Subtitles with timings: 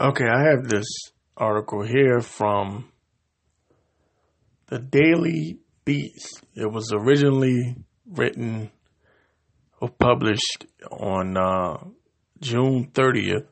[0.00, 0.86] Okay, I have this
[1.36, 2.88] article here from
[4.66, 6.40] the Daily Beast.
[6.54, 7.74] It was originally
[8.06, 8.70] written
[9.80, 11.78] or published on uh,
[12.40, 13.48] June 30th,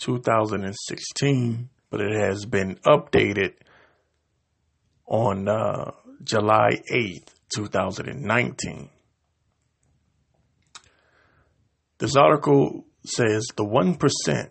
[0.00, 3.54] 2016, but it has been updated
[5.06, 5.92] on uh,
[6.24, 8.90] July 8th, 2019.
[11.96, 14.50] This article says the 1%.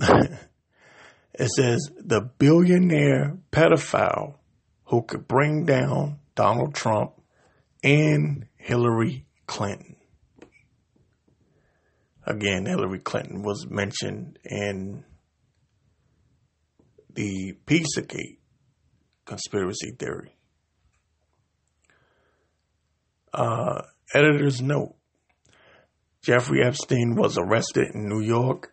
[0.00, 4.36] It says the billionaire pedophile
[4.86, 7.12] who could bring down Donald Trump
[7.82, 9.96] and Hillary Clinton.
[12.24, 15.04] Again, Hillary Clinton was mentioned in
[17.14, 18.38] the Pizzagate
[19.24, 20.36] conspiracy theory.
[23.32, 23.82] Uh,
[24.14, 24.94] editor's note
[26.22, 28.71] Jeffrey Epstein was arrested in New York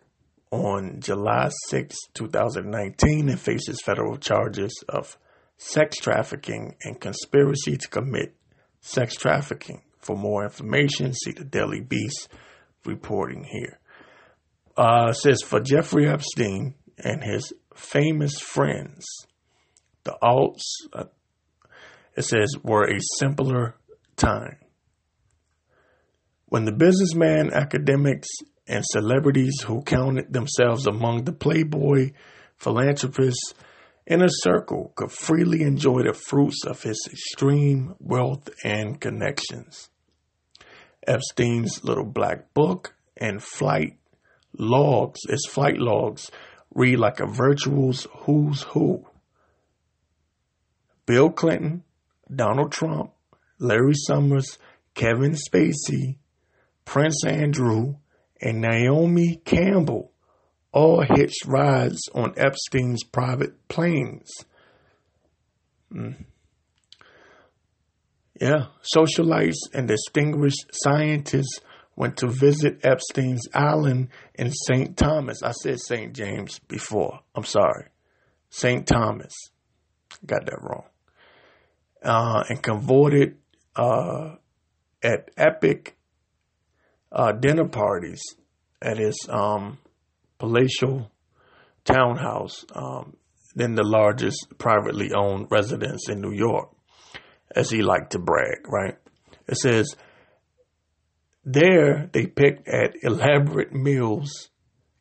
[0.50, 5.16] on July 6, 2019, and faces federal charges of
[5.56, 8.34] sex trafficking and conspiracy to commit
[8.80, 9.82] sex trafficking.
[9.98, 12.28] For more information, see the Daily Beast
[12.84, 13.78] reporting here.
[14.76, 19.04] Uh, says for Jeffrey Epstein and his famous friends,
[20.04, 20.62] the alts,
[20.92, 21.04] uh,
[22.16, 23.76] it says, were a simpler
[24.16, 24.56] time.
[26.46, 28.28] When the businessman, academics,
[28.70, 32.12] and celebrities who counted themselves among the playboy
[32.56, 33.52] philanthropists
[34.06, 39.90] inner circle could freely enjoy the fruits of his extreme wealth and connections.
[41.04, 43.98] Epstein's little black book and flight
[44.56, 46.30] logs, his flight logs,
[46.72, 49.04] read like a virtual's who's who.
[51.06, 51.82] Bill Clinton,
[52.32, 53.10] Donald Trump,
[53.58, 54.58] Larry Summers,
[54.94, 56.18] Kevin Spacey,
[56.84, 57.96] Prince Andrew,
[58.40, 60.12] and Naomi Campbell
[60.72, 64.30] all hitched rides on Epstein's private planes.
[65.92, 66.24] Mm.
[68.40, 68.66] Yeah,
[68.96, 71.60] socialites and distinguished scientists
[71.96, 74.96] went to visit Epstein's island in St.
[74.96, 75.42] Thomas.
[75.42, 76.14] I said St.
[76.14, 77.20] James before.
[77.34, 77.88] I'm sorry.
[78.48, 78.86] St.
[78.86, 79.34] Thomas.
[80.24, 80.84] Got that wrong.
[82.02, 83.36] Uh, and converted
[83.76, 84.36] uh,
[85.02, 85.98] at epic
[87.12, 88.22] uh, dinner parties
[88.82, 89.78] at his um,
[90.38, 91.10] palatial
[91.84, 93.16] townhouse, um,
[93.54, 96.70] then the largest privately owned residence in New York,
[97.54, 98.96] as he liked to brag, right?
[99.48, 99.96] It says,
[101.44, 104.50] there they picked at elaborate meals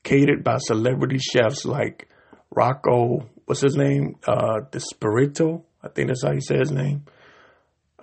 [0.03, 2.07] catered by celebrity chefs like
[2.49, 4.15] Rocco, what's his name?
[4.25, 7.05] Uh, DiSpirito, I think that's how you say his name.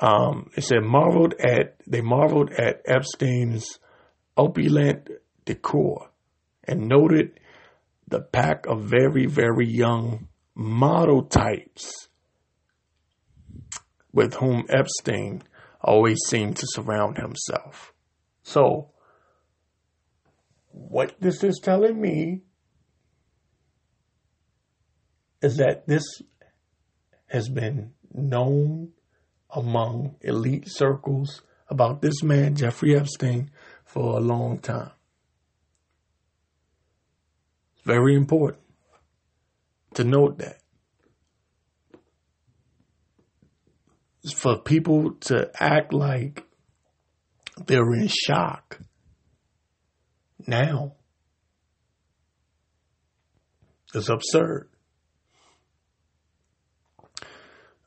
[0.01, 3.79] Um, it said marveled at, they marveled at Epstein's
[4.37, 5.09] opulent
[5.45, 6.11] decor
[6.65, 7.39] and noted
[8.09, 12.09] the pack of very, very young model types
[14.13, 15.43] with whom Epstein
[15.81, 17.93] always seemed to surround himself.
[18.43, 18.91] So,
[20.71, 22.43] what this is telling me
[25.43, 26.05] is that this
[27.27, 28.93] has been known
[29.51, 33.51] among elite circles about this man, Jeffrey Epstein,
[33.97, 34.91] for a long time.
[37.73, 38.63] It's very important
[39.95, 40.59] to note that.
[44.35, 46.45] For people to act like
[47.67, 48.81] they're in shock
[50.47, 50.93] now
[53.95, 54.69] is absurd.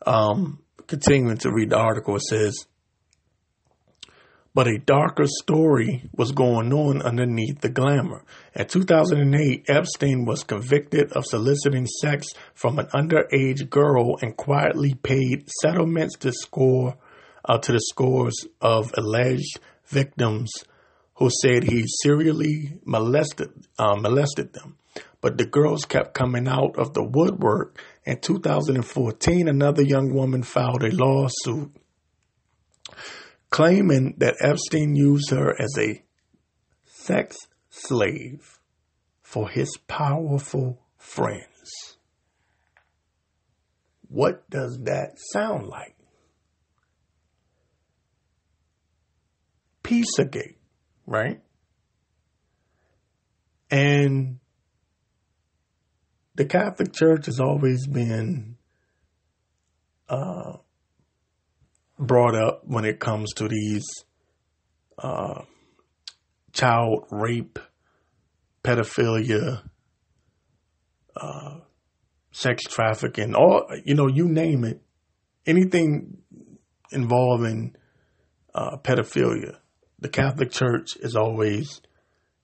[0.07, 2.65] Um, continuing to read the article, it says,
[4.53, 8.23] but a darker story was going on underneath the glamour.
[8.55, 15.49] In 2008, Epstein was convicted of soliciting sex from an underage girl and quietly paid
[15.61, 16.97] settlements to score
[17.45, 20.51] uh, to the scores of alleged victims
[21.15, 24.77] who said he serially molested uh, molested them.
[25.21, 27.81] But the girls kept coming out of the woodwork.
[28.05, 31.71] In 2014, another young woman filed a lawsuit
[33.49, 36.03] claiming that Epstein used her as a
[36.85, 37.37] sex
[37.69, 38.59] slave
[39.21, 41.97] for his powerful friends.
[44.07, 45.95] What does that sound like?
[49.83, 50.55] Pizzagate,
[51.05, 51.41] right?
[53.71, 54.39] And
[56.35, 58.57] the Catholic Church has always been
[60.07, 60.57] uh,
[61.99, 63.85] brought up when it comes to these
[64.97, 65.41] uh,
[66.53, 67.59] child rape,
[68.63, 69.61] pedophilia
[72.39, 74.81] sex trafficking, all you know, you name it,
[75.45, 76.19] anything
[76.91, 77.75] involving
[78.55, 79.57] uh, pedophilia,
[79.99, 81.81] the Catholic Church is always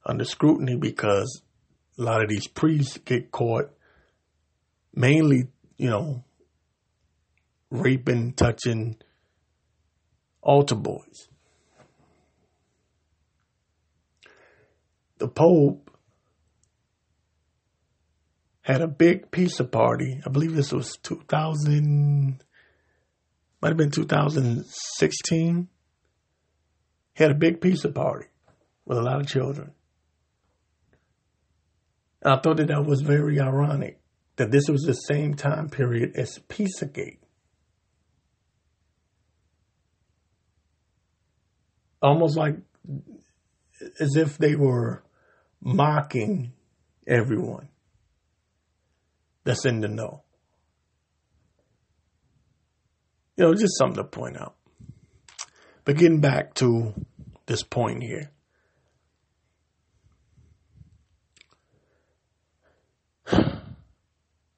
[0.06, 1.42] under scrutiny because
[1.98, 3.72] a lot of these priests get caught
[4.94, 5.48] mainly,
[5.78, 6.24] you know,
[7.72, 8.98] raping, touching
[10.46, 11.28] altar boys.
[15.18, 15.92] The Pope
[18.62, 20.22] had a big pizza party.
[20.26, 22.44] I believe this was 2000,
[23.62, 25.68] might have been 2016.
[27.16, 28.28] He had a big pizza party
[28.86, 29.72] with a lot of children.
[32.22, 34.00] And I thought that that was very ironic
[34.36, 37.20] that this was the same time period as Pizzagate.
[42.06, 42.58] Almost like
[44.00, 45.04] as if they were
[45.60, 46.54] mocking
[47.08, 47.70] everyone
[49.44, 50.22] that's in the know.
[53.36, 54.56] You know, just something to point out.
[55.84, 56.94] But getting back to
[57.48, 58.30] this point here.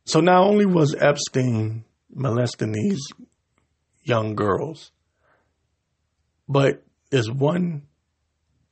[0.03, 3.01] So not only was Epstein molesting these
[4.03, 4.91] young girls,
[6.47, 7.83] but there's one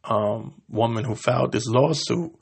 [0.03, 2.33] um, woman who filed this lawsuit.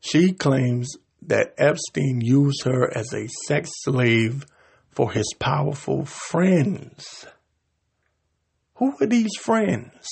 [0.00, 4.44] She claims that Epstein used her as a sex slave
[4.90, 7.26] for his powerful friends.
[8.76, 10.06] Who were these friends?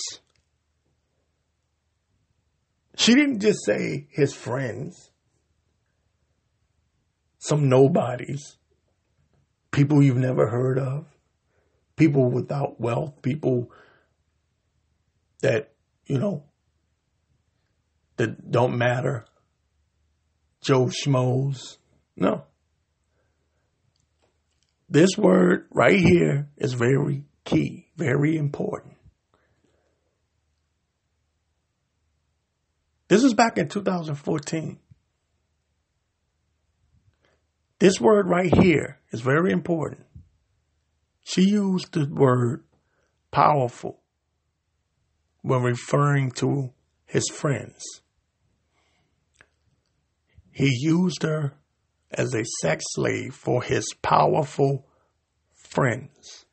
[2.96, 5.10] She didn't just say his friends,
[7.38, 8.58] some nobodies,
[9.70, 11.06] people you've never heard of,
[11.96, 13.70] people without wealth, people
[15.42, 15.72] that,
[16.06, 16.44] you know,
[18.16, 19.26] that don't matter.
[20.62, 21.76] Joe Schmoes.
[22.16, 22.44] No.
[24.88, 28.96] This word right here is very key, very important.
[33.08, 34.78] This is back in 2014.
[37.78, 40.06] This word right here is very important.
[41.22, 42.64] She used the word
[43.30, 44.01] powerful
[45.42, 46.72] when referring to
[47.04, 47.82] his friends.
[50.50, 51.54] He used her
[52.10, 54.86] as a sex slave for his powerful
[55.70, 56.46] friends.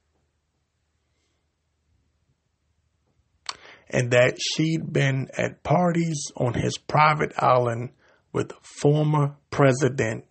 [3.89, 7.89] And that she'd been at parties on his private island
[8.31, 10.25] with former President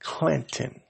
[0.00, 0.80] Clinton.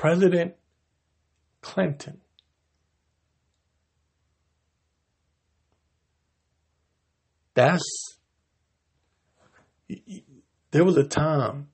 [0.00, 0.54] President
[1.60, 2.22] Clinton.
[7.52, 7.84] That's
[10.70, 11.68] there was a time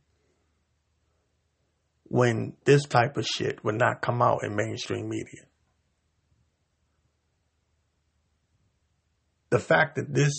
[2.02, 5.44] when this type of shit would not come out in mainstream media.
[9.50, 10.32] The fact that this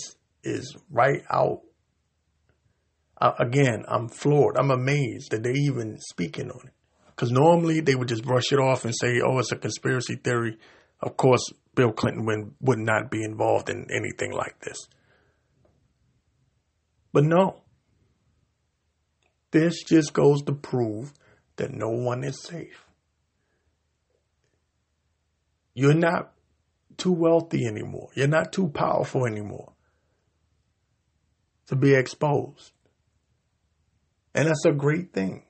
[0.44, 1.62] is right out
[3.22, 4.57] again, I'm floored.
[4.57, 6.74] I'm amazed that they're even speaking on it.
[7.18, 10.60] Because normally they would just brush it off and say, oh, it's a conspiracy theory.
[11.02, 11.42] Of course,
[11.74, 14.78] Bill Clinton would, would not be involved in anything like this.
[17.12, 17.64] But no.
[19.50, 21.12] This just goes to prove
[21.56, 22.86] that no one is safe.
[25.74, 26.33] You're not
[26.97, 28.09] too wealthy anymore.
[28.14, 29.74] You're not too powerful anymore
[31.66, 32.74] to be exposed.
[34.36, 35.46] And that's a great thing.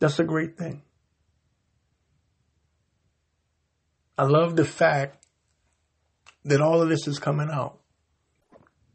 [0.00, 0.82] That's a great thing.
[4.18, 5.24] I love the fact
[6.44, 7.78] that all of this is coming out.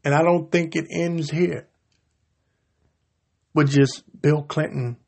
[0.04, 1.66] And I don't think it ends here
[3.54, 4.98] with just Bill Clinton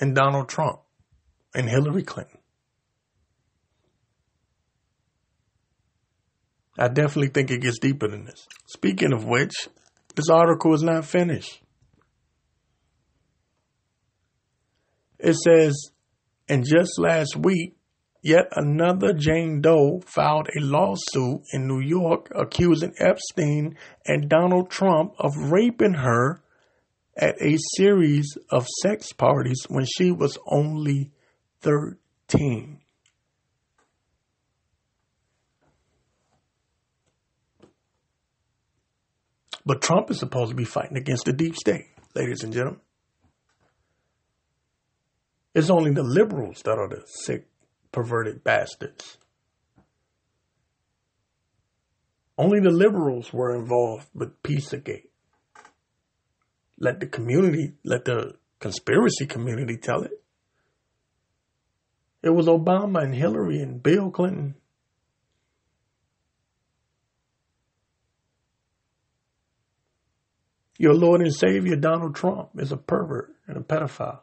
[0.00, 0.80] and Donald Trump
[1.54, 2.38] and Hillary Clinton.
[6.78, 8.46] I definitely think it gets deeper than this.
[8.66, 9.68] Speaking of which,
[10.14, 11.60] this article is not finished.
[15.22, 15.90] It says,
[16.48, 17.76] and just last week,
[18.22, 25.14] yet another Jane Doe filed a lawsuit in New York accusing Epstein and Donald Trump
[25.18, 26.42] of raping her
[27.16, 31.10] at a series of sex parties when she was only
[31.60, 32.80] 13.
[39.66, 42.80] But Trump is supposed to be fighting against the deep state, ladies and gentlemen.
[45.54, 47.48] It's only the liberals that are the sick,
[47.90, 49.18] perverted bastards.
[52.38, 55.08] Only the liberals were involved with Pizzagate.
[56.78, 60.12] Let the community, let the conspiracy community tell it.
[62.22, 64.54] It was Obama and Hillary and Bill Clinton.
[70.78, 74.20] Your Lord and Savior, Donald Trump, is a pervert and a pedophile.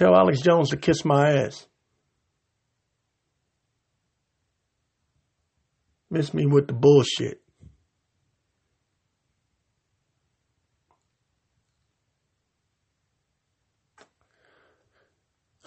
[0.00, 1.66] Tell Alex Jones to kiss my ass.
[6.08, 7.42] Miss me with the bullshit.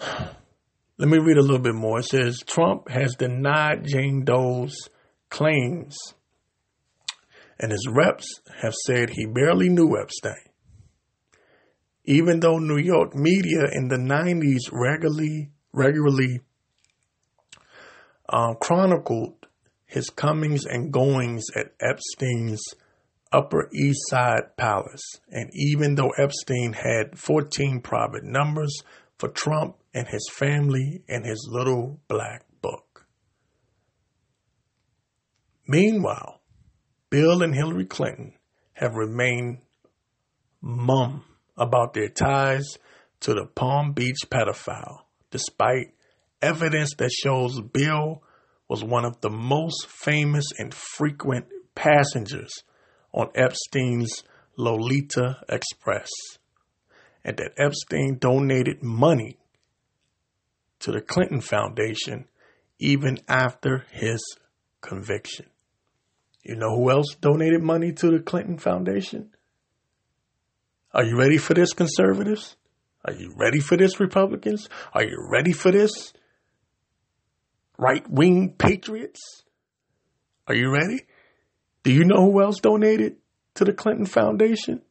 [0.00, 2.00] Let me read a little bit more.
[2.00, 4.88] It says Trump has denied Jane Doe's
[5.30, 5.96] claims,
[7.60, 10.53] and his reps have said he barely knew Epstein.
[12.04, 16.40] Even though New York media in the 90s regularly, regularly
[18.28, 19.46] um, chronicled
[19.86, 22.62] his comings and goings at Epstein's
[23.32, 28.82] Upper East Side Palace, and even though Epstein had 14 private numbers
[29.18, 33.06] for Trump and his family in his little black book.
[35.66, 36.40] Meanwhile,
[37.10, 38.34] Bill and Hillary Clinton
[38.74, 39.58] have remained
[40.60, 41.24] mum
[41.56, 42.78] about their ties
[43.20, 45.94] to the Palm Beach pedophile, despite
[46.42, 48.22] evidence that shows Bill
[48.68, 52.64] was one of the most famous and frequent passengers
[53.12, 54.24] on Epstein's
[54.56, 56.10] Lolita Express,
[57.24, 59.38] and that Epstein donated money
[60.80, 62.26] to the Clinton Foundation
[62.78, 64.20] even after his
[64.80, 65.46] conviction.
[66.42, 69.33] You know who else donated money to the Clinton Foundation?
[70.94, 72.56] Are you ready for this, conservatives?
[73.04, 74.68] Are you ready for this, Republicans?
[74.92, 76.12] Are you ready for this,
[77.76, 79.42] right wing patriots?
[80.46, 81.04] Are you ready?
[81.82, 83.16] Do you know who else donated
[83.54, 84.82] to the Clinton Foundation?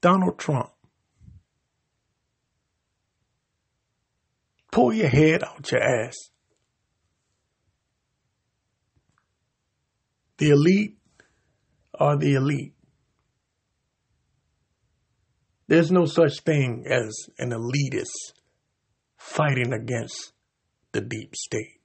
[0.00, 0.70] Donald Trump.
[4.70, 6.16] Pull your head out your ass.
[10.38, 10.97] The elite
[11.98, 12.74] are the elite.
[15.66, 18.32] There's no such thing as an elitist
[19.18, 20.32] fighting against
[20.92, 21.78] the deep state.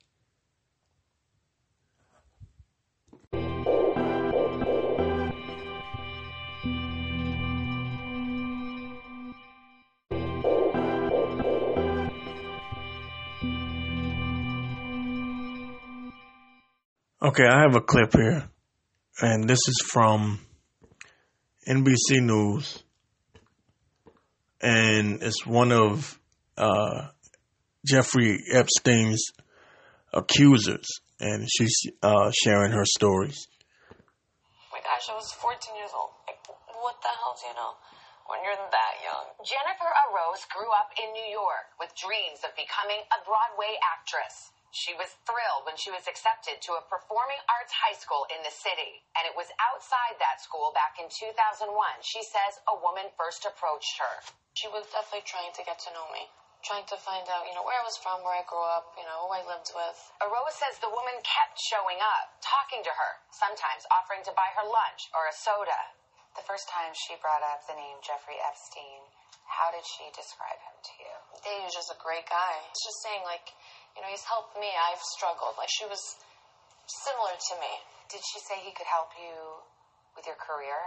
[17.21, 18.49] Okay, I have a clip here,
[19.21, 20.39] and this is from
[21.67, 22.83] NBC News,
[24.61, 26.19] and it's one of
[26.57, 27.07] uh,
[27.85, 29.21] Jeffrey Epstein's
[30.13, 30.87] accusers,
[31.19, 33.47] and she's uh, sharing her stories.
[33.91, 36.11] Oh my gosh, I was 14 years old.
[36.27, 36.41] Like,
[36.81, 37.73] what the hell do you know
[38.27, 39.25] when you're that young?
[39.45, 44.51] Jennifer Araoz grew up in New York with dreams of becoming a Broadway actress.
[44.73, 48.49] She was thrilled when she was accepted to a performing arts high school in the
[48.49, 49.05] city.
[49.13, 51.69] And it was outside that school back in 2001,
[52.01, 54.25] she says a woman first approached her.
[54.57, 56.25] She was definitely trying to get to know me.
[56.65, 59.05] Trying to find out, you know, where I was from, where I grew up, you
[59.05, 59.99] know, who I lived with.
[60.25, 64.65] Araoz says the woman kept showing up, talking to her, sometimes offering to buy her
[64.65, 65.81] lunch or a soda.
[66.33, 69.05] The first time she brought up the name Jeffrey Epstein,
[69.45, 71.13] how did she describe him to you?
[71.45, 72.55] He was just a great guy.
[72.71, 73.53] It's just saying, like,
[73.95, 74.69] you know, he's helped me.
[74.69, 75.57] I've struggled.
[75.57, 76.01] Like, she was
[76.89, 77.73] similar to me.
[78.09, 79.33] Did she say he could help you
[80.17, 80.77] with your career?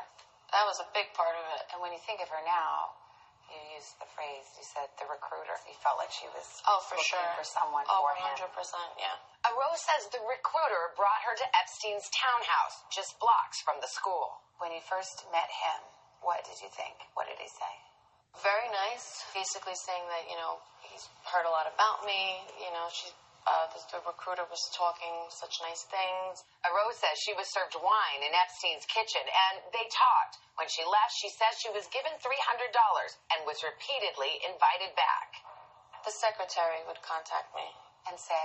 [0.55, 1.63] That was a big part of it.
[1.75, 2.95] And when you think of her now,
[3.51, 5.55] you used the phrase, you said the recruiter.
[5.71, 7.31] You felt like she was oh, for sure.
[7.39, 8.91] for someone oh, for 100%, him.
[8.99, 9.47] yeah.
[9.47, 14.43] Araoz says the recruiter brought her to Epstein's townhouse, just blocks from the school.
[14.59, 15.79] When you first met him,
[16.27, 16.99] what did you think?
[17.15, 17.86] What did he say?
[18.45, 19.25] Very nice.
[19.33, 20.61] Basically saying that, you know,
[20.93, 22.45] he's heard a lot about me.
[22.61, 23.09] You know, she,
[23.49, 26.45] uh, the, the recruiter was talking such nice things.
[26.69, 30.37] Araoz says she was served wine in Epstein's kitchen and they talked.
[30.61, 32.29] When she left, she says she was given $300
[33.33, 35.41] and was repeatedly invited back.
[36.05, 37.67] The secretary would contact me
[38.09, 38.45] and say,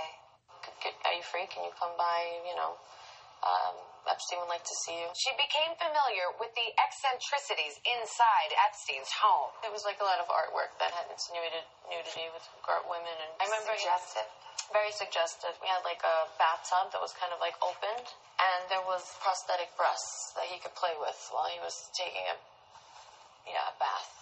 [1.04, 1.46] Are you free?
[1.52, 2.42] Can you come by?
[2.48, 2.80] You know,
[3.42, 3.74] um,
[4.06, 5.08] Epstein would like to see you.
[5.14, 9.50] She became familiar with the eccentricities inside Epstein's home.
[9.62, 12.42] It was like a lot of artwork that had insinuated nudity with
[12.86, 14.26] women, and I remember suggestive.
[14.70, 15.54] Very suggestive.
[15.58, 18.06] We had like a bathtub that was kind of like opened,
[18.38, 22.36] and there was prosthetic breasts that he could play with while he was taking a
[23.46, 24.12] yeah, a bath,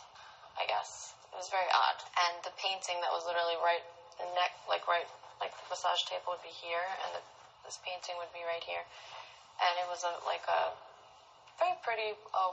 [0.56, 1.12] I guess.
[1.28, 1.98] It was very odd.
[2.26, 3.84] And the painting that was literally right
[4.20, 5.08] the neck, like right,
[5.40, 7.22] like the massage table would be here, and the,
[7.70, 8.82] this painting would be right here.
[9.62, 10.74] And it was a like a
[11.62, 12.50] very pretty uh,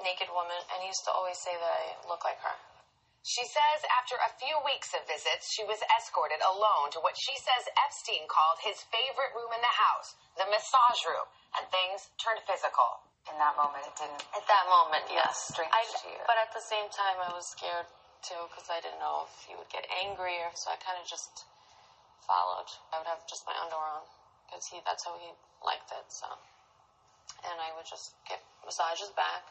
[0.00, 2.56] naked woman, and he used to always say that I look like her.
[3.20, 7.36] She says after a few weeks of visits, she was escorted alone to what she
[7.36, 11.28] says Epstein called his favorite room in the house, the massage room,
[11.60, 13.04] and things turned physical.
[13.28, 14.24] In that moment, it didn't.
[14.32, 15.52] At that moment, yes.
[15.52, 15.84] I.
[16.24, 17.84] But at the same time, I was scared
[18.24, 21.04] too because I didn't know if he would get angry, or so I kind of
[21.04, 21.44] just
[22.30, 22.70] followed.
[22.94, 24.06] I would have just my underwear on
[24.50, 25.30] because he that's how he
[25.62, 26.10] liked it.
[26.10, 26.26] So,
[27.46, 29.46] and I would just get massages back,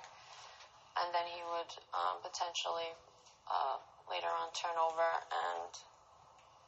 [0.99, 2.91] and then he would um, potentially
[3.47, 3.79] uh,
[4.11, 5.71] later on turn over and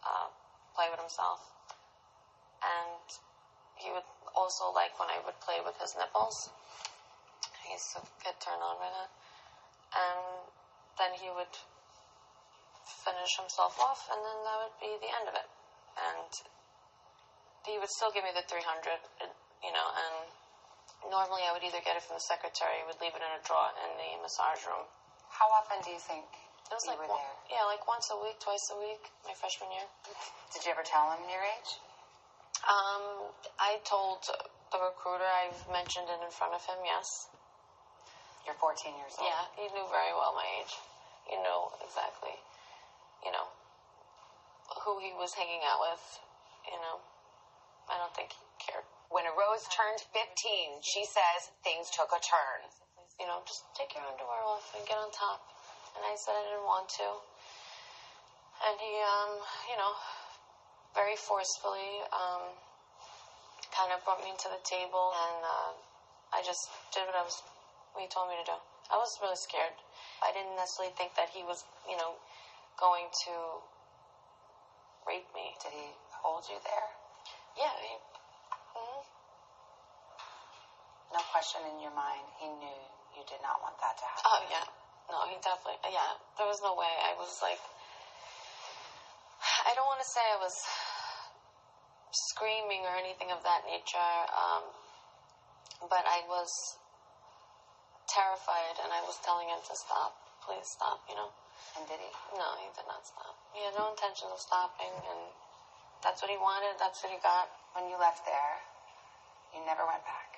[0.08, 0.32] uh,
[0.72, 1.44] play with himself,
[2.64, 3.04] and
[3.76, 6.50] he would also like when I would play with his nipples.
[7.66, 9.12] He used to get turned on by that.
[9.92, 10.48] And
[10.98, 11.52] then he would
[12.86, 15.50] finish himself off, and then that would be the end of it.
[16.00, 16.32] And
[17.66, 18.64] he would still give me the 300,
[19.62, 20.16] you know, and
[21.14, 23.70] normally I would either get it from the secretary, would leave it in a drawer
[23.78, 24.86] in the massage room.
[25.30, 26.26] How often do you think
[26.70, 27.60] It was you like, were one- there?
[27.62, 29.88] yeah, like once a week, twice a week, my freshman year.
[30.54, 31.72] Did you ever tell him your age?
[32.68, 34.22] Um, I told
[34.72, 37.08] the recruiter, I've mentioned it in front of him, yes.
[38.46, 39.26] You're 14 years old.
[39.30, 40.74] Yeah, he knew very well my age.
[41.30, 42.38] He knew exactly,
[43.26, 43.46] you know,
[44.82, 46.02] who he was hanging out with.
[46.70, 47.02] You know,
[47.92, 48.88] I don't think he cared.
[49.12, 52.64] When Araoz turned 15, she says things took a turn.
[53.20, 55.44] You know, just take your underwear off and get on top.
[56.00, 57.08] And I said I didn't want to.
[58.64, 59.32] And he, um,
[59.68, 59.92] you know,
[60.96, 62.56] very forcefully, um,
[63.76, 65.72] kind of brought me to the table, and uh,
[66.32, 67.44] I just did what I was,
[67.92, 68.58] what he told me to do.
[68.92, 69.76] I was really scared.
[70.24, 72.16] I didn't necessarily think that he was, you know,
[72.80, 73.34] going to
[75.08, 75.56] rape me.
[75.64, 75.88] Did he
[76.24, 77.01] hold you there?
[77.58, 77.76] Yeah.
[77.82, 77.94] He,
[78.78, 79.02] mhm.
[81.12, 82.24] No question in your mind.
[82.40, 82.80] He knew
[83.16, 84.24] you did not want that to happen.
[84.26, 84.68] Oh yeah.
[85.12, 85.76] No, he definitely.
[85.92, 86.88] Yeah, there was no way.
[87.04, 87.60] I was like,
[89.68, 90.56] I don't want to say I was
[92.32, 94.64] screaming or anything of that nature, um,
[95.92, 96.48] but I was
[98.08, 100.16] terrified, and I was telling him to stop.
[100.48, 101.04] Please stop.
[101.12, 101.32] You know.
[101.76, 102.12] And did he?
[102.36, 103.36] No, he did not stop.
[103.52, 105.22] He had no intention of stopping, and
[106.04, 106.78] that's what he wanted.
[106.80, 107.50] That's what he got.
[107.76, 108.54] When you left there,
[109.54, 110.30] you never went back.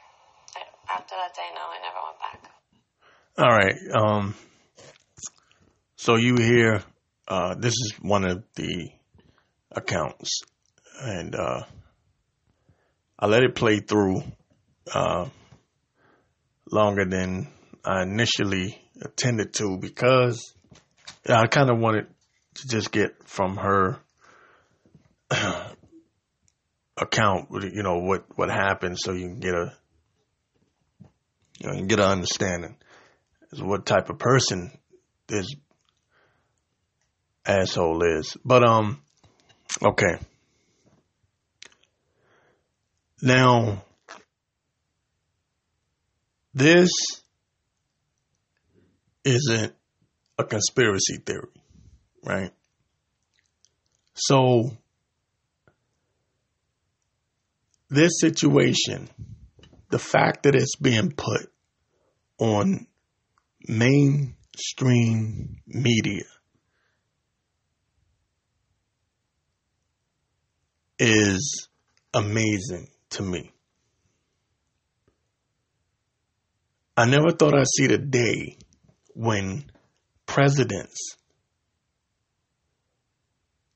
[0.90, 2.42] After that day, no, I never went back.
[3.38, 3.76] All right.
[3.96, 4.36] Um,
[5.96, 6.84] so you hear,
[7.28, 8.90] uh, this is one of the
[9.72, 10.42] accounts,
[11.02, 11.64] and uh,
[13.18, 14.22] I let it play through
[14.94, 15.28] uh,
[16.72, 17.48] longer than
[17.84, 20.54] I initially intended to because
[21.28, 22.08] I kind of wanted
[22.56, 23.98] to just get from her
[26.98, 29.74] account, you know, what what happened, so you can get a
[31.60, 32.76] you know, you can get an understanding
[33.52, 34.72] is what type of person
[35.28, 35.48] this
[37.46, 38.36] asshole is.
[38.44, 39.02] But um
[39.82, 40.18] okay.
[43.22, 43.84] Now
[46.54, 46.90] this
[49.24, 49.74] isn't
[50.38, 51.48] a conspiracy theory,
[52.24, 52.52] right?
[54.16, 54.72] So
[57.94, 59.10] this situation,
[59.90, 61.52] the fact that it's being put
[62.40, 62.88] on
[63.68, 66.24] mainstream media
[71.00, 71.68] is
[72.14, 73.52] amazing to me.
[76.96, 78.58] I never thought I'd see the day
[79.16, 79.72] when
[80.26, 81.18] presidents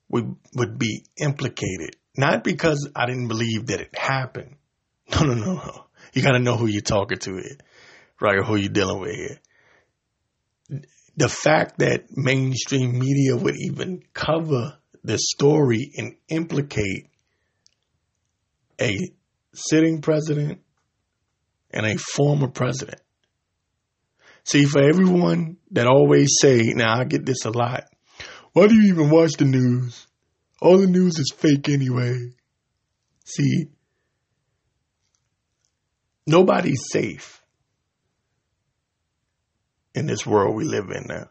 [0.09, 1.95] would would be implicated.
[2.17, 4.55] Not because I didn't believe that it happened.
[5.09, 5.85] No, no, no, no.
[6.11, 7.57] You gotta know who you're talking to here,
[8.19, 8.39] right?
[8.39, 9.39] Or who you're dealing with here
[11.17, 17.09] the fact that mainstream media would even cover the story and implicate
[18.79, 18.95] a
[19.53, 20.61] sitting president
[21.71, 23.01] and a former president.
[24.43, 27.85] See, for everyone that always say, now I get this a lot.
[28.53, 30.06] Why do you even watch the news?
[30.61, 32.31] All the news is fake anyway.
[33.25, 33.67] See,
[36.25, 37.41] nobody's safe
[39.93, 41.29] in this world we live in now.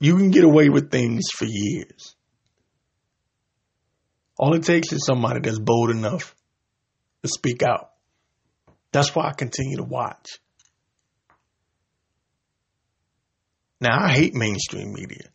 [0.00, 2.14] You can get away with things for years.
[4.38, 6.36] All it takes is somebody that's bold enough
[7.22, 7.90] to speak out.
[8.92, 10.38] That's why I continue to watch.
[13.80, 15.30] Now, I hate mainstream media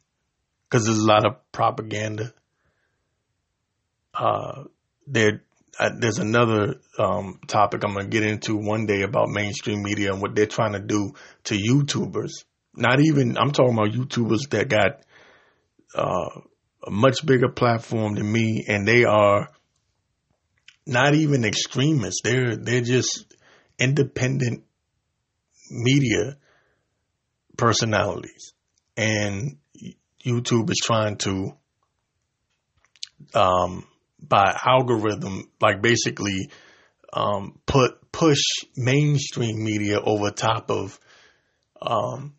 [0.74, 2.34] because there's a lot of propaganda.
[4.12, 4.64] Uh,
[5.06, 5.44] there,
[5.80, 10.12] uh, there's another um, topic I'm going to get into one day about mainstream media
[10.12, 12.32] and what they're trying to do to YouTubers.
[12.76, 15.04] Not even, I'm talking about YouTubers that got
[15.94, 16.42] uh,
[16.88, 19.52] a much bigger platform than me, and they are
[20.88, 22.22] not even extremists.
[22.24, 23.32] They're they're just
[23.78, 24.64] independent
[25.70, 26.38] media
[27.58, 28.54] personalities,
[28.98, 29.58] and
[30.26, 31.54] YouTube is trying to,
[33.34, 33.86] um,
[34.20, 36.50] by algorithm, like basically,
[37.12, 38.42] um, put push
[38.76, 41.00] mainstream media over top of,
[41.82, 42.36] um,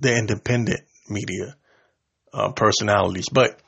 [0.00, 1.56] the independent media
[2.32, 3.26] uh, personalities.
[3.32, 3.60] But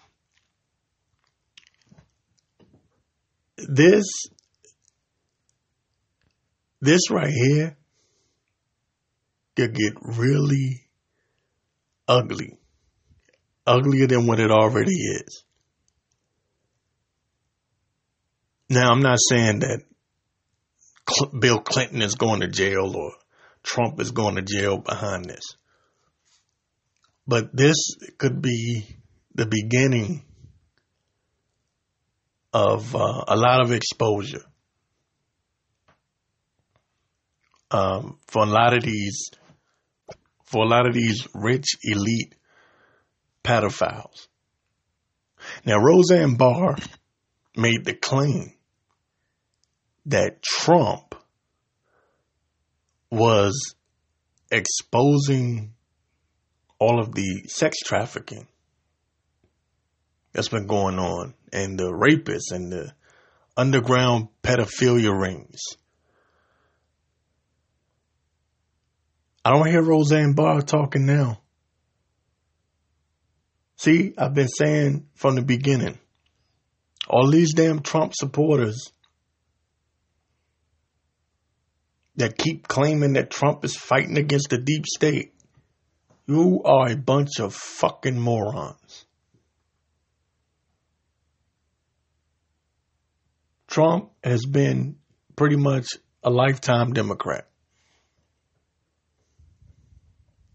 [3.56, 4.04] this,
[6.80, 7.76] this right here
[9.56, 10.86] could get really
[12.06, 12.58] ugly,
[13.68, 15.44] uglier than what it already is.
[18.70, 19.82] Now, I'm not saying that
[21.38, 23.12] Bill Clinton is going to jail or
[23.62, 25.56] Trump is going to jail behind this.
[27.26, 27.76] But this
[28.18, 28.84] could be
[29.34, 30.24] the beginning
[32.52, 34.44] of uh, a lot of exposure
[37.70, 39.30] um, for a lot of these
[40.44, 42.34] for a lot of these rich elite
[43.48, 44.28] pedophiles.
[45.64, 46.76] Now, Roseanne Barr
[47.56, 48.52] made the claim
[50.06, 51.14] that Trump
[53.10, 53.74] was
[54.50, 55.72] exposing
[56.78, 58.46] all of the sex trafficking
[60.32, 62.92] that's been going on and the rapists and the
[63.56, 65.60] underground pedophilia rings.
[69.42, 71.40] I don't hear Roseanne Barr talking now.
[73.78, 75.98] See, I've been saying from the beginning,
[77.08, 78.92] all these damn Trump supporters
[82.16, 85.32] that keep claiming that Trump is fighting against the deep state
[86.28, 89.06] you are a bunch of fucking morons.
[93.66, 94.96] Trump has been
[95.36, 95.86] pretty much
[96.22, 97.48] a lifetime Democrat.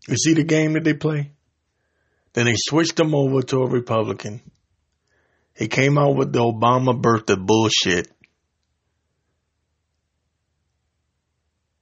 [0.07, 1.31] You see the game that they play?
[2.33, 4.41] Then they switched him over to a Republican.
[5.55, 8.11] He came out with the Obama birthday bullshit.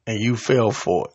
[0.06, 1.14] And you fell for it.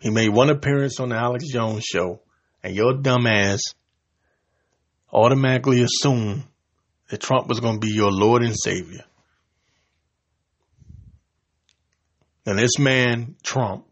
[0.00, 2.20] He made one appearance on the Alex Jones show,
[2.62, 3.58] and your dumbass
[5.12, 6.44] automatically assumed
[7.10, 9.04] that Trump was going to be your Lord and Savior.
[12.46, 13.87] And this man, Trump,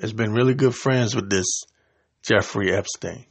[0.00, 1.62] has been really good friends with this
[2.22, 3.24] Jeffrey Epstein.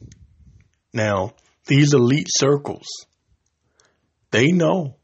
[0.92, 1.34] Now,
[1.66, 2.86] these elite circles,
[4.30, 4.96] they know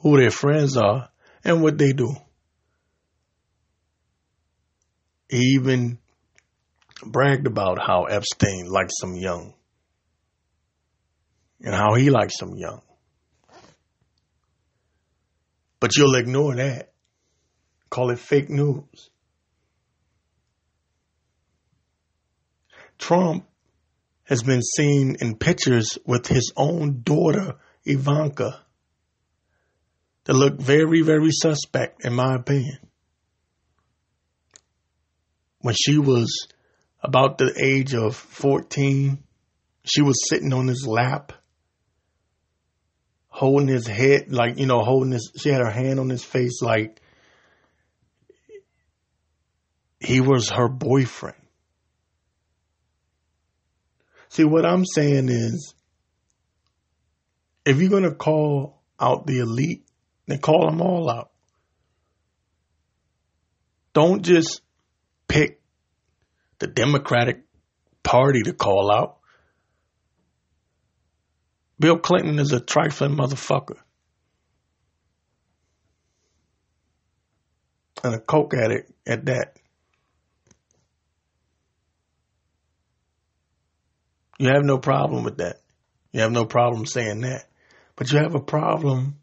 [0.00, 1.08] who their friends are
[1.44, 2.14] and what they do.
[5.28, 5.98] He even
[7.04, 9.54] bragged about how Epstein likes some young
[11.60, 12.82] and how he likes some young.
[15.80, 16.92] But you'll ignore that.
[17.90, 19.10] Call it fake news.
[22.98, 23.46] Trump
[24.24, 27.54] has been seen in pictures with his own daughter,
[27.84, 28.60] Ivanka,
[30.24, 32.78] that look very, very suspect, in my opinion
[35.66, 36.46] when she was
[37.02, 39.18] about the age of 14,
[39.84, 41.32] she was sitting on his lap,
[43.26, 46.62] holding his head, like, you know, holding his, she had her hand on his face,
[46.62, 47.00] like
[49.98, 51.34] he was her boyfriend.
[54.36, 55.74] See, what I'm saying is,
[57.64, 59.86] if you're going to call out the elite,
[60.26, 61.30] then call them all out.
[63.94, 64.60] Don't just
[65.26, 65.62] pick
[66.58, 67.44] the Democratic
[68.02, 69.16] Party to call out.
[71.80, 73.78] Bill Clinton is a trifling motherfucker.
[78.04, 79.56] And a coke addict at that.
[84.38, 85.60] You have no problem with that.
[86.12, 87.44] You have no problem saying that.
[87.94, 89.16] But you have a problem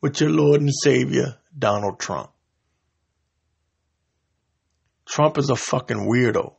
[0.00, 2.30] with your Lord and Savior, Donald Trump.
[5.06, 6.54] Trump is a fucking weirdo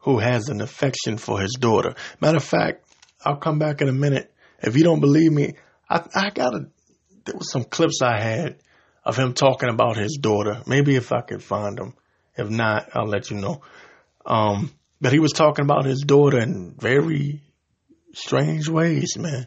[0.00, 1.94] who has an affection for his daughter.
[2.20, 2.84] Matter of fact,
[3.24, 4.32] I'll come back in a minute.
[4.62, 5.54] If you don't believe me,
[5.88, 6.66] I, I got a
[7.24, 8.56] there was some clips I had
[9.04, 10.62] of him talking about his daughter.
[10.66, 11.94] Maybe if I could find them.
[12.36, 13.62] If not, I'll let you know.
[14.24, 17.42] Um, but he was talking about his daughter in very
[18.14, 19.46] strange ways, man.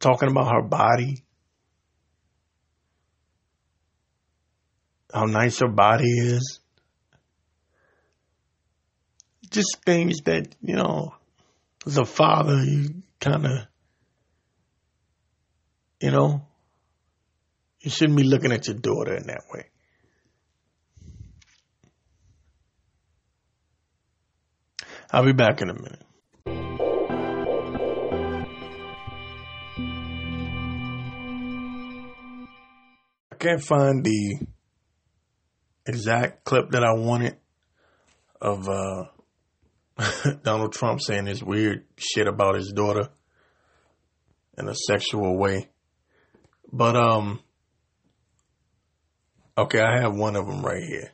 [0.00, 1.24] Talking about her body,
[5.12, 6.60] how nice her body is.
[9.50, 11.14] Just things that, you know,
[11.86, 13.58] as a father, you kind of,
[16.00, 16.46] you know,
[17.80, 19.66] you shouldn't be looking at your daughter in that way.
[25.14, 26.02] I'll be back in a minute.
[33.30, 34.38] I can't find the
[35.86, 37.36] exact clip that I wanted
[38.40, 39.04] of uh,
[40.42, 43.08] Donald Trump saying this weird shit about his daughter
[44.58, 45.68] in a sexual way.
[46.72, 47.38] But um
[49.56, 51.10] okay, I have one of them right here.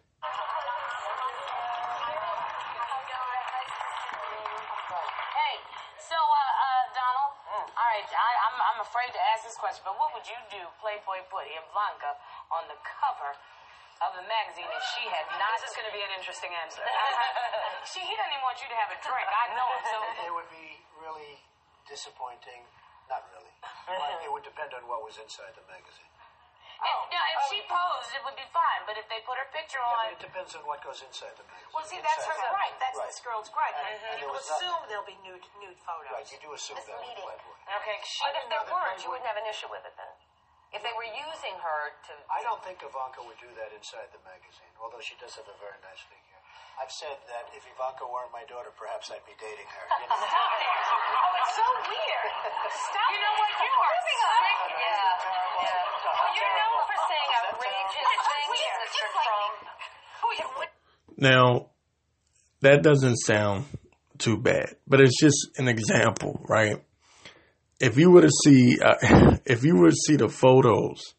[5.37, 5.55] Hey,
[6.01, 7.33] so uh, uh, Donald.
[7.77, 10.63] All right, I, I'm I'm afraid to ask this question, but what would you do?
[10.81, 12.13] Playboy put Ivanka
[12.53, 13.33] on the cover
[14.01, 15.61] of the magazine, and she had not.
[15.61, 16.81] This is going to be an interesting answer.
[17.93, 19.29] she he doesn't even want you to have a drink.
[19.29, 19.81] I know it.
[19.89, 20.69] So It would be
[21.01, 21.37] really
[21.89, 22.65] disappointing.
[23.11, 23.53] Not really.
[23.91, 26.07] But it would depend on what was inside the magazine.
[26.81, 27.69] Oh, now, if she oh.
[27.69, 28.81] posed, it would be fine.
[28.89, 31.77] But if they put her picture on, It depends on what goes inside the magazine.
[31.77, 32.75] well, see, that's her Inside- right.
[32.81, 33.13] That's Right.
[33.13, 33.75] this girl's right.
[33.77, 36.09] And- And- and You there was assume nothing- there'll be nude nude photos.
[36.09, 37.25] Right, you do assume that with Misleading.
[37.29, 37.77] Playboy.
[37.85, 40.15] Okay, she But if there weren't, you wouldn't have an issue with it then.
[40.73, 42.13] If they were using her to.
[42.31, 45.53] I don't think Ivanka would do that inside the magazine, although she does have a
[45.55, 46.40] very nice figure.
[46.81, 49.85] I've said that if Ivanka weren't my daughter, perhaps I'd be dating her.
[50.01, 50.17] You know?
[50.17, 52.31] Oh, it's so weird.
[52.73, 53.09] Stop.
[53.13, 53.53] You know what?
[53.61, 54.41] You are Moving on.
[54.41, 54.81] sick.
[54.81, 55.13] Yeah.
[55.61, 56.09] yeah.
[56.09, 59.07] Well, you're known for saying outrageous things, Mr.
[59.21, 59.57] Trump.
[61.21, 61.67] Now,
[62.63, 63.67] that doesn't sound
[64.17, 66.83] too bad, but it's just an example, right?
[67.79, 71.15] If you were to see, uh, if you were to see the photos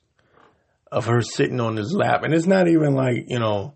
[0.91, 3.76] of her sitting on his lap, and it's not even like you know,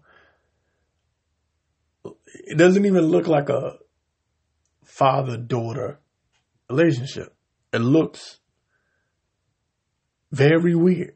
[2.48, 3.78] it doesn't even look like a
[4.84, 6.00] father daughter
[6.69, 7.36] relationship.
[7.74, 8.39] It looks
[10.32, 11.15] very weird.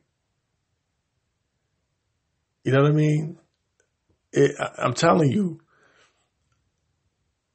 [2.64, 3.38] You know what I mean?
[4.32, 5.60] it, I- I'm telling you.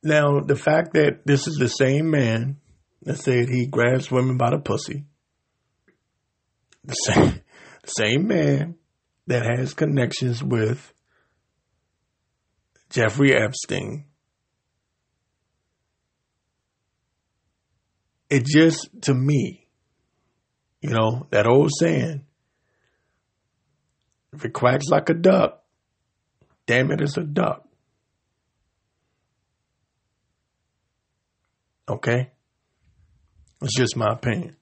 [0.02, 2.58] Now, the fact that this is the same man
[3.02, 5.04] that said he grabs women by the pussy,
[6.84, 7.40] the same,
[7.82, 8.76] the same man
[9.26, 10.92] that has connections with
[12.94, 14.04] Jeffrey Epstein,
[18.30, 19.66] it just, to me,
[20.80, 22.24] you know, that old saying,
[24.32, 25.64] if it quacks like a duck,
[26.66, 27.66] damn it, it's a duck.
[31.88, 32.30] Okay?
[33.60, 34.54] It's just my opinion.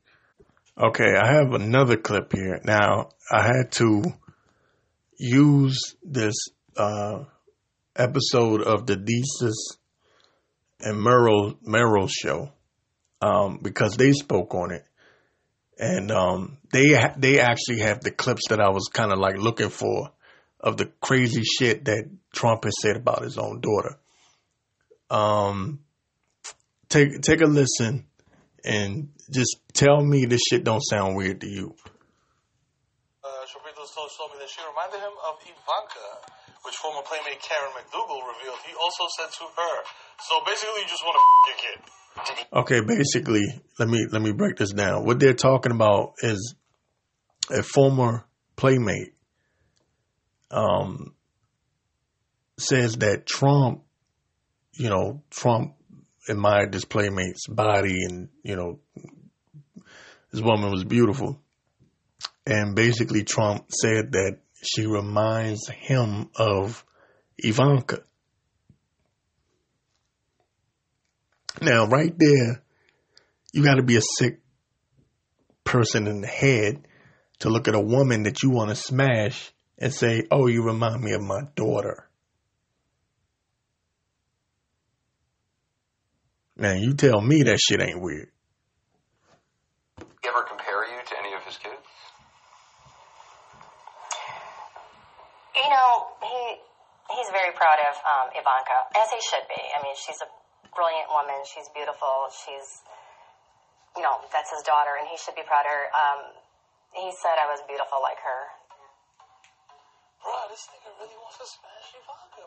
[0.79, 2.62] Okay, I have another clip here.
[2.64, 4.03] Now, I had to
[5.18, 6.35] use this
[6.79, 7.25] uh,
[7.96, 9.76] episode of the Desus
[10.81, 12.52] and Mero, Mero show
[13.20, 14.85] um, because they spoke on it.
[15.78, 19.38] And um, they ha- they actually have the clips that I was kind of like
[19.38, 20.11] looking for
[20.61, 23.98] of the crazy shit that Trump has said about his own daughter.
[25.11, 25.81] Um,
[26.88, 28.07] take take a listen
[28.64, 31.74] and just tell me this shit don't sound weird to you.
[33.24, 33.28] uh,
[34.16, 36.09] told me that she reminded him of Ivanka,
[36.64, 39.75] which former playmate Karen McDougal revealed he also said to her.
[40.20, 41.79] So basically, you just want to f- your kid.
[42.53, 43.42] Okay, basically,
[43.79, 45.05] let me let me break this down.
[45.05, 46.55] What they're talking about is
[47.51, 48.25] a former
[48.57, 49.14] playmate
[50.51, 51.14] um
[52.59, 53.83] says that Trump,
[54.75, 55.75] you know, Trump
[56.29, 58.79] admired this playmate's body and, you know,
[60.31, 61.40] this woman was beautiful.
[62.46, 66.85] And basically Trump said that she reminds him of
[67.38, 68.03] Ivanka.
[71.61, 72.62] Now, right there,
[73.53, 74.40] you got to be a sick
[75.64, 76.87] person in the head
[77.40, 81.03] to look at a woman that you want to smash and say, "Oh, you remind
[81.03, 82.09] me of my daughter."
[86.57, 88.33] Now, you tell me that shit ain't weird
[90.62, 91.77] compare you to any of his kids?
[95.62, 95.90] You know,
[96.27, 96.59] he
[97.14, 99.62] he's very proud of um, Ivanka, as he should be.
[99.72, 100.29] I mean, she's a
[100.75, 101.38] brilliant woman.
[101.46, 102.27] She's beautiful.
[102.35, 102.83] She's
[103.96, 105.85] you know, that's his daughter and he should be proud of her.
[105.92, 106.20] Um,
[106.96, 108.40] he said I was beautiful like her.
[110.25, 112.41] Bro, this nigga really wants to smash Ivanka.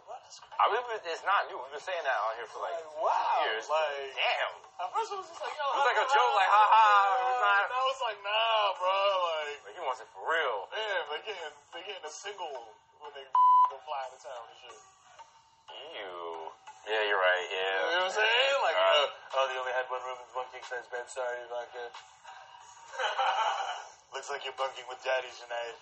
[0.55, 1.57] I mean, it's not new.
[1.59, 3.43] We've been saying that out here for like Like, wow.
[3.45, 3.67] years.
[3.67, 4.55] Like, Damn.
[4.81, 6.87] at first it was just like, yo, It was like a joke, like, ha ha.
[7.13, 7.61] It was not.
[7.69, 8.95] Now it's like, nah, bro.
[8.95, 10.57] Like, Like, he wants it for real.
[10.71, 12.55] man, they getting they getting a single
[13.03, 13.25] when they
[13.69, 14.79] go fly into town and shit.
[15.99, 16.49] Ew.
[16.87, 17.47] Yeah, you're right.
[17.49, 17.59] Yeah.
[17.59, 18.55] You know what I'm saying?
[18.61, 21.05] Like, uh, oh, they only had one room and one king size bed.
[21.09, 21.85] Sorry, Ivanka.
[24.15, 25.75] Looks like you're bunking with daddy tonight.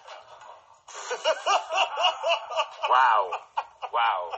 [2.89, 3.21] Wow.
[3.93, 4.33] Wow.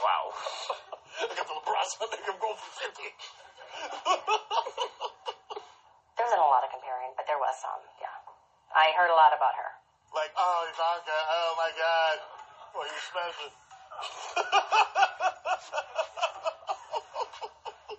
[0.00, 0.24] Wow.
[0.32, 3.04] I got the LeBron I nigga I'm going for 50.
[6.16, 8.08] There wasn't a lot of comparing, but there was some, yeah.
[8.72, 9.70] I heard a lot about her.
[10.16, 12.16] like, oh, Ivanka, oh my god.
[12.72, 13.52] Boy, you smashed it.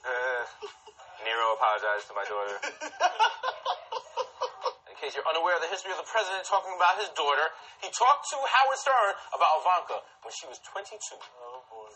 [0.07, 0.43] Uh,
[1.23, 2.57] Mero apologized to my daughter.
[4.87, 7.51] In case you're unaware of the history of the president talking about his daughter,
[7.83, 10.91] he talked to Howard Stern about Ivanka when she was 22.
[11.15, 11.87] oh boy.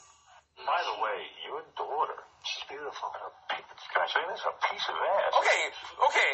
[0.64, 2.16] By the way, your daughter,
[2.48, 3.12] she's beautiful.
[3.12, 4.40] Can I say this?
[4.48, 5.32] A piece of ass.
[5.36, 5.64] Okay,
[6.08, 6.32] okay.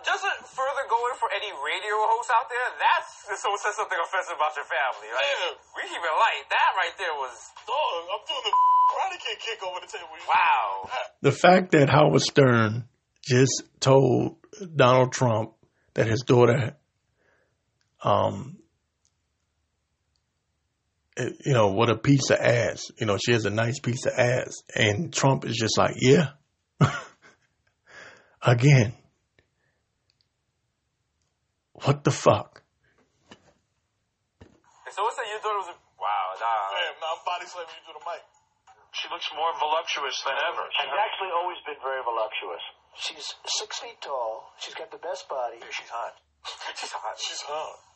[0.00, 4.00] Just to further going for any radio hosts out there, that's if someone says something
[4.00, 5.08] offensive about your family.
[5.12, 5.52] Like, Yeah.
[5.76, 6.44] we keep it light.
[6.48, 7.34] That right there was
[7.68, 8.54] Dog, I'm doing the
[8.88, 10.16] karate kid kick over the table.
[10.24, 10.88] wow.
[11.20, 12.88] The fact that Howard Stern
[13.20, 14.40] just told
[14.76, 15.52] Donald Trump
[15.92, 16.76] that his daughter,
[18.00, 18.59] um,
[21.44, 22.90] you know, what a piece of ass.
[22.98, 24.62] You know, she has a nice piece of ass.
[24.74, 26.30] And Trump is just like, yeah.
[28.42, 28.94] Again.
[31.84, 32.62] What the fuck?
[34.84, 36.24] And someone said your daughter was a wow.
[36.36, 36.76] Nah.
[36.76, 38.20] Damn, now I'm body slamming you to the mic.
[38.92, 40.66] She looks more voluptuous than ever.
[40.76, 42.64] She's actually always been very voluptuous.
[42.98, 44.50] She's six feet tall.
[44.58, 45.62] She's got the best body.
[45.76, 46.14] She's hot.
[46.76, 47.16] She's hot.
[47.16, 47.89] She's hot.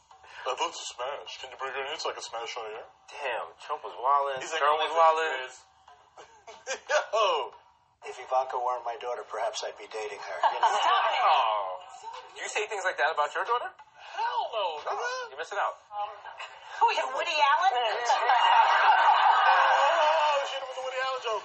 [0.45, 1.41] I'd love to smash.
[1.41, 2.89] Can you bring her in so I can smash her here?
[3.09, 4.45] Damn, Trump was wildin'.
[4.45, 5.49] He's like, Stern oh, was wildin'.
[6.93, 7.25] Yo!
[8.05, 10.39] If Ivanka weren't my daughter, perhaps I'd be dating her.
[10.45, 10.69] You know?
[10.69, 11.81] Oh.
[12.37, 13.73] You say things like that about your daughter?
[13.73, 15.33] Hell no, nigga!
[15.33, 15.81] You're missing out.
[15.89, 16.13] Oh,
[16.85, 17.73] Who you, Woody Allen?
[19.45, 21.45] Oh, oh, she hit him with the Woody Allen joke.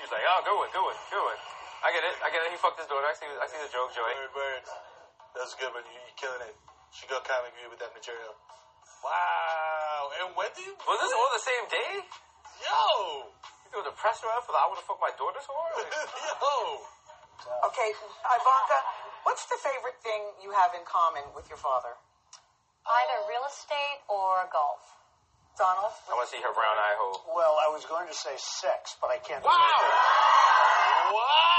[0.00, 1.40] He was like, oh, good one, good one, good one.
[1.84, 2.52] I get it, I get it.
[2.52, 3.04] He fucked his daughter.
[3.04, 4.12] I see, I see the joke, Joey.
[4.16, 4.64] Bird, bird.
[5.36, 5.84] That's good, man.
[5.84, 6.56] You're killing it.
[6.90, 8.34] She got comic view with that material.
[9.02, 10.10] Wow.
[10.20, 10.74] And when do you...
[10.74, 11.92] Was this all the same day?
[12.60, 13.30] Yo!
[13.64, 15.70] You doing the press run for the I want to fuck my daughter's whore?
[15.78, 16.54] Like, Yo!
[17.72, 18.78] Okay, Ivanka,
[19.24, 21.96] what's the favorite thing you have in common with your father?
[22.84, 24.84] Either real estate or golf.
[25.56, 25.92] Donald?
[26.08, 27.20] I want to see her brown eye hole.
[27.36, 29.44] Well, I was going to say sex, but I can't.
[29.44, 29.50] Wow!
[31.12, 31.50] Wow!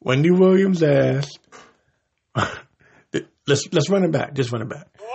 [0.00, 1.38] Wendy Williams asked,
[3.46, 4.34] let's, let's run it back.
[4.34, 4.88] Just run it back.
[5.00, 5.08] Wow!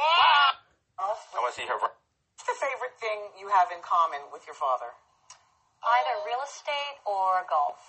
[1.00, 1.78] I want to see her.
[1.80, 4.92] What's the favorite thing you have in common with your father?
[5.80, 7.80] Either real estate or golf.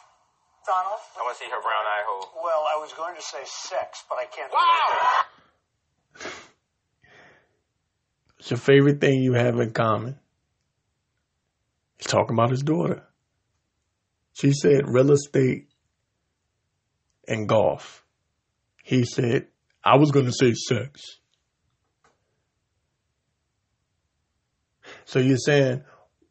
[0.67, 1.01] Donald?
[1.17, 2.29] I want to see her brown eye hole.
[2.45, 4.53] Well, I was going to say sex, but I can't.
[4.53, 6.31] Wow!
[8.37, 10.19] What's your favorite thing you have in common?
[11.97, 13.03] He's talking about his daughter.
[14.33, 15.69] She said real estate
[17.29, 18.05] and golf.
[18.83, 19.47] He said,
[19.85, 21.01] I was going to say sex.
[25.05, 25.83] So you're saying,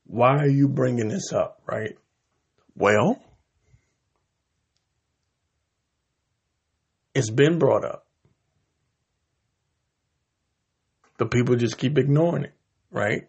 [0.05, 1.97] why are you bringing this up, right?
[2.75, 3.21] Well,
[7.13, 8.05] it's been brought up.
[11.17, 12.53] The people just keep ignoring it,
[12.91, 13.27] right?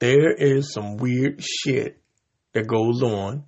[0.00, 2.02] There is some weird shit
[2.52, 3.44] that goes on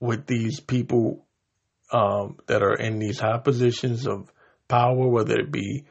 [0.00, 1.26] with these people
[1.90, 4.32] um, that are in these high positions of
[4.68, 5.84] power, whether it be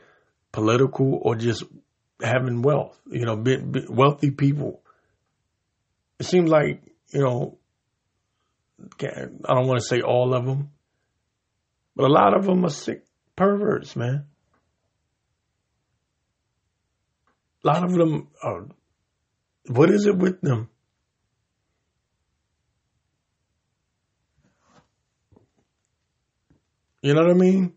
[0.52, 1.64] political or just
[2.22, 3.00] having wealth.
[3.10, 4.82] You know, be, be wealthy people.
[6.20, 7.58] It seems like you know.
[9.02, 10.70] I don't want to say all of them,
[11.96, 13.04] but a lot of them are sick
[13.36, 14.26] perverts, man.
[17.64, 18.68] A lot of them are.
[19.68, 20.70] What is it with them?
[27.08, 27.74] You know what I mean?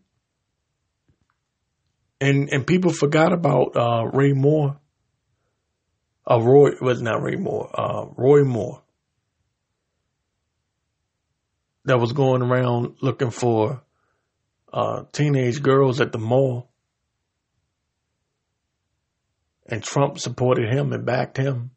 [2.20, 4.80] And and people forgot about uh, Ray Moore.
[6.28, 7.70] Uh, Roy was not Ray Moore.
[7.72, 8.82] Uh, Roy Moore.
[11.84, 13.84] That was going around looking for
[14.72, 16.68] uh, teenage girls at the mall.
[19.64, 21.70] And Trump supported him and backed him.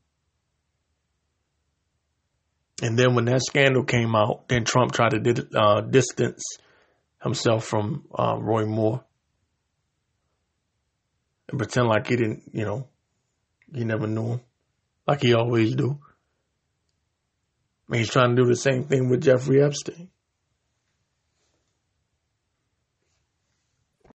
[2.82, 6.43] And then when that scandal came out, then Trump tried to uh, distance
[7.24, 9.03] himself from uh, Roy Moore
[11.49, 12.88] and pretend like he didn't, you know,
[13.74, 14.41] he never knew him,
[15.07, 15.99] like he always do.
[17.88, 20.09] And he's trying to do the same thing with Jeffrey Epstein.